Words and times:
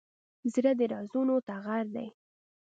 زړه 0.53 0.71
د 0.79 0.81
رازونو 0.93 1.35
ټغر 1.47 1.85
دی. 1.95 2.07